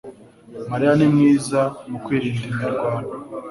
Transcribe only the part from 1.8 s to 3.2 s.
mu kwirinda imirwano